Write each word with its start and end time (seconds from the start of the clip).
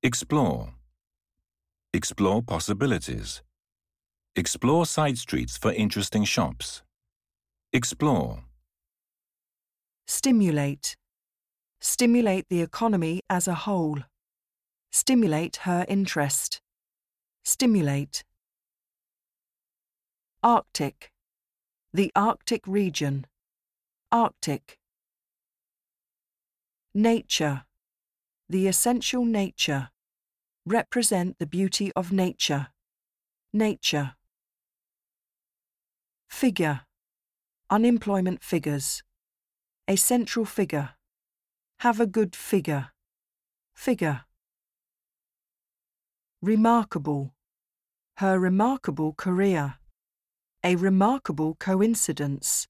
Explore. 0.00 0.74
Explore 1.92 2.40
possibilities. 2.42 3.42
Explore 4.36 4.86
side 4.86 5.18
streets 5.18 5.58
for 5.58 5.72
interesting 5.72 6.22
shops. 6.22 6.82
Explore. 7.72 8.44
Stimulate. 10.06 10.96
Stimulate 11.80 12.48
the 12.48 12.62
economy 12.62 13.22
as 13.28 13.48
a 13.48 13.54
whole. 13.54 13.98
Stimulate 14.92 15.56
her 15.62 15.84
interest. 15.88 16.60
Stimulate. 17.44 18.22
Arctic. 20.44 21.10
The 21.92 22.12
Arctic 22.14 22.64
region. 22.68 23.26
Arctic. 24.12 24.78
Nature. 26.94 27.64
The 28.50 28.66
essential 28.66 29.26
nature. 29.26 29.90
Represent 30.64 31.38
the 31.38 31.46
beauty 31.46 31.92
of 31.92 32.12
nature. 32.12 32.68
Nature. 33.52 34.14
Figure. 36.30 36.80
Unemployment 37.68 38.42
figures. 38.42 39.02
A 39.86 39.96
central 39.96 40.46
figure. 40.46 40.94
Have 41.80 42.00
a 42.00 42.06
good 42.06 42.34
figure. 42.34 42.88
Figure. 43.74 44.24
Remarkable. 46.40 47.34
Her 48.16 48.38
remarkable 48.38 49.12
career. 49.12 49.74
A 50.64 50.74
remarkable 50.76 51.54
coincidence. 51.54 52.66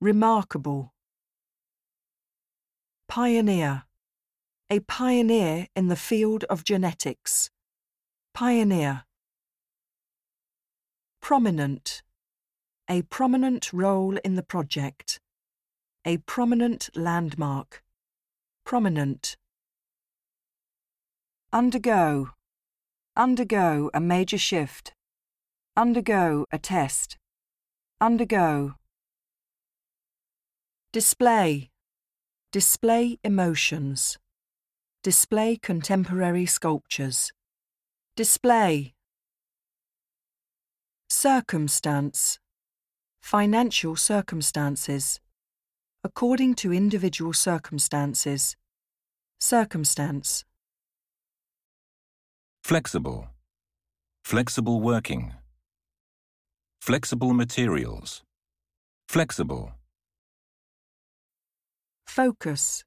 Remarkable. 0.00 0.92
Pioneer. 3.06 3.87
A 4.70 4.80
pioneer 4.80 5.66
in 5.74 5.88
the 5.88 5.96
field 5.96 6.44
of 6.50 6.62
genetics. 6.62 7.48
Pioneer. 8.34 9.04
Prominent. 11.22 12.02
A 12.86 13.00
prominent 13.00 13.72
role 13.72 14.18
in 14.22 14.34
the 14.34 14.42
project. 14.42 15.20
A 16.04 16.18
prominent 16.18 16.90
landmark. 16.94 17.82
Prominent. 18.66 19.38
Undergo. 21.50 22.32
Undergo 23.16 23.90
a 23.94 24.00
major 24.00 24.36
shift. 24.36 24.92
Undergo 25.78 26.44
a 26.52 26.58
test. 26.58 27.16
Undergo. 28.02 28.74
Display. 30.92 31.70
Display 32.52 33.18
emotions. 33.24 34.18
Display 35.04 35.56
contemporary 35.56 36.44
sculptures. 36.44 37.32
Display. 38.16 38.94
Circumstance. 41.08 42.40
Financial 43.22 43.94
circumstances. 43.94 45.20
According 46.02 46.54
to 46.56 46.72
individual 46.72 47.32
circumstances. 47.32 48.56
Circumstance. 49.38 50.44
Flexible. 52.64 53.28
Flexible 54.24 54.80
working. 54.80 55.32
Flexible 56.80 57.32
materials. 57.34 58.24
Flexible. 59.08 59.74
Focus. 62.04 62.82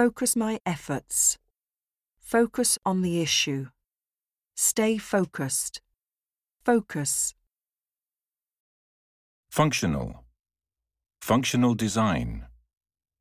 Focus 0.00 0.34
my 0.34 0.58
efforts. 0.64 1.36
Focus 2.22 2.78
on 2.86 3.02
the 3.02 3.20
issue. 3.20 3.66
Stay 4.56 4.96
focused. 4.96 5.82
Focus. 6.64 7.34
Functional. 9.50 10.24
Functional 11.20 11.74
design. 11.74 12.46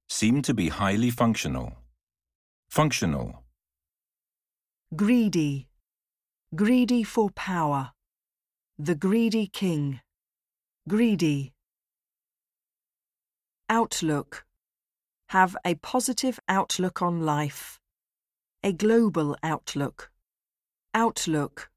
Seem 0.07 0.41
to 0.41 0.53
be 0.53 0.69
highly 0.69 1.09
functional. 1.09 1.73
Functional. 2.69 3.43
Greedy. 4.95 5.67
Greedy 6.55 7.03
for 7.03 7.29
power. 7.31 7.91
The 8.77 8.95
greedy 8.95 9.47
king. 9.47 9.99
Greedy. 10.87 11.51
Outlook. 13.67 14.45
Have 15.29 15.55
a 15.63 15.75
positive 15.75 16.39
outlook 16.49 17.03
on 17.03 17.21
life. 17.21 17.79
A 18.63 18.73
global 18.73 19.37
outlook. 19.43 20.09
Outlook. 20.95 21.69